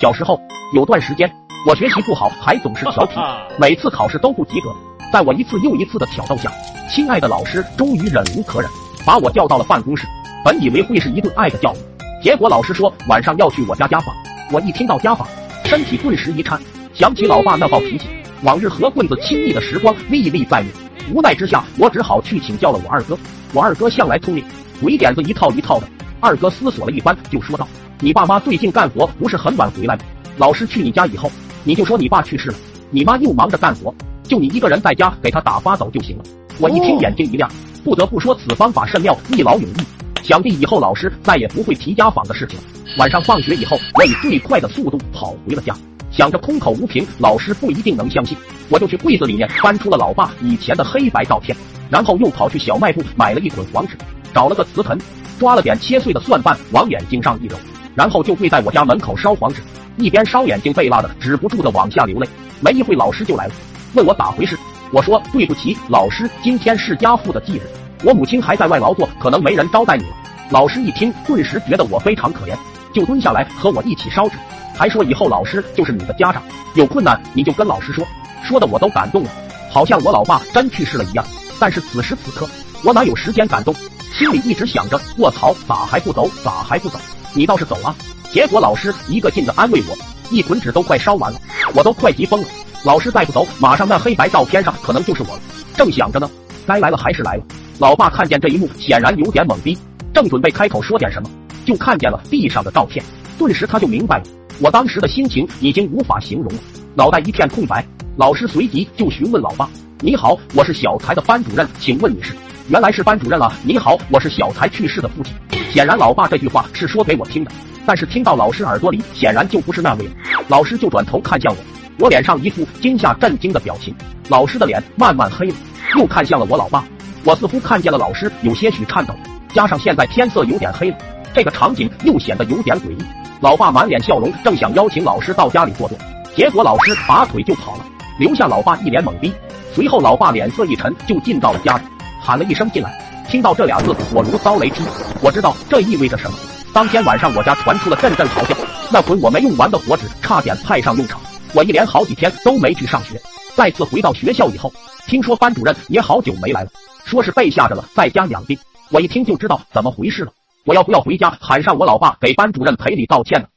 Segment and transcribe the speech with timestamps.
[0.00, 0.40] 小时候
[0.72, 1.28] 有段时间，
[1.66, 3.18] 我学习不好，还总是调皮，
[3.58, 4.72] 每次考试都不及格。
[5.12, 6.52] 在我一次又一次的挑逗下，
[6.88, 8.70] 亲爱的老师终于忍无可忍，
[9.04, 10.06] 把我叫到了办公室。
[10.44, 11.78] 本以为会是一顿爱的教育，
[12.22, 14.14] 结果老师说晚上要去我家家访。
[14.52, 15.26] 我一听到家访，
[15.64, 16.60] 身体顿时一颤，
[16.94, 18.08] 想起老爸那暴脾气，
[18.44, 20.68] 往日和棍子亲密的时光历历在目。
[21.12, 23.18] 无奈之下，我只好去请教了我二哥。
[23.52, 24.44] 我二哥向来聪明，
[24.80, 25.88] 鬼点子一套一套的。
[26.20, 27.66] 二哥思索了一番，就说道。
[28.00, 30.02] 你爸妈最近干活不是很晚回来吗？
[30.36, 31.28] 老师去你家以后，
[31.64, 32.56] 你就说你爸去世了，
[32.90, 36.22] 你妈又忙着干活，就你一个人在家给他打发走就行了。
[36.60, 37.50] 我一听眼睛一亮，
[37.82, 39.76] 不得不说此方法甚妙，一劳永逸。
[40.22, 42.64] 想必以后老师再也不会提家访的事情了。
[42.98, 45.74] 晚上放学以后，我以最快的速度跑回了家，
[46.12, 51.56] 想着空口无凭，老师不一定能相信，我就去柜子里面翻出了老爸以前的黑白照片，
[51.90, 53.96] 然后又跑去小卖部买了一捆黄纸，
[54.32, 54.96] 找了个瓷盆，
[55.40, 57.56] 抓了点切碎的蒜瓣往眼睛上一揉。
[57.94, 59.62] 然后就跪在我家门口烧黄纸，
[59.96, 62.28] 一边烧眼睛被辣的止不住的往下流泪。
[62.60, 63.52] 没一会老师就来了，
[63.94, 64.58] 问我咋回事。
[64.90, 67.62] 我说对不起，老师，今天是家父的忌日，
[68.04, 70.10] 我母亲还在外劳作，可能没人招待你了。
[70.50, 72.56] 老师一听，顿时觉得我非常可怜，
[72.92, 74.36] 就蹲下来和我一起烧纸，
[74.74, 76.42] 还说以后老师就是你的家长，
[76.74, 78.04] 有困难你就跟老师说。
[78.44, 79.30] 说的我都感动了，
[79.70, 81.24] 好像我老爸真去世了一样。
[81.60, 82.48] 但是此时此刻，
[82.82, 83.74] 我哪有时间感动？
[84.12, 86.30] 心里一直想着，卧槽，咋还不走？
[86.42, 86.98] 咋还不走？
[87.38, 87.94] 你倒是走啊！
[88.32, 89.96] 结果老师一个劲的安慰我，
[90.28, 91.40] 一捆纸都快烧完了，
[91.72, 92.48] 我都快急疯了。
[92.82, 95.40] 老师再不走，马上那黑白照片上可能就是我了。
[95.76, 96.28] 正想着呢，
[96.66, 97.44] 该来了还是来了。
[97.78, 99.78] 老爸看见这一幕，显然有点懵逼，
[100.12, 101.30] 正准备开口说点什么，
[101.64, 103.04] 就看见了地上的照片，
[103.38, 104.24] 顿时他就明白了。
[104.58, 106.58] 我当时的心情已经无法形容了，
[106.96, 107.86] 脑袋一片空白。
[108.16, 109.70] 老师随即就询问老爸
[110.02, 112.32] ：“你好，我是小才的班主任，请问你是？”
[112.66, 113.50] 原来是班主任啊！
[113.62, 115.32] 你好，我是小才去世的父亲。
[115.70, 117.50] 显然，老爸这句话是说给我听的，
[117.86, 120.08] 但是听到老师耳朵里，显然就不是那味。
[120.48, 121.58] 老师就转头看向我，
[122.04, 123.94] 我脸上一副惊吓震惊的表情。
[124.28, 125.54] 老师的脸慢慢黑了，
[125.96, 126.84] 又看向了我老爸。
[127.24, 129.14] 我似乎看见了老师有些许颤抖，
[129.52, 130.96] 加上现在天色有点黑了，
[131.34, 132.98] 这个场景又显得有点诡异。
[133.40, 135.98] 老爸满脸笑容，正想邀请老师到家里坐坐，
[136.34, 137.84] 结果老师拔腿就跑了，
[138.18, 139.32] 留下老爸一脸懵逼。
[139.74, 141.84] 随后，老爸脸色一沉，就进到了家里。
[142.20, 142.98] 喊了一声进来，
[143.28, 144.82] 听到这俩字，我如遭雷劈。
[145.20, 146.38] 我知道这意味着什么。
[146.72, 148.56] 当天晚上，我家传出了阵阵嚎叫，
[148.90, 151.20] 那捆我没用完的火纸差点派上用场。
[151.52, 153.20] 我一连好几天都没去上学。
[153.54, 154.72] 再次回到学校以后，
[155.06, 156.70] 听说班主任也好久没来了，
[157.04, 158.58] 说是被吓着了，在家养病。
[158.90, 160.32] 我一听就知道怎么回事了。
[160.64, 163.48] 我要不要回家喊上我老爸给班主任赔礼道歉呢？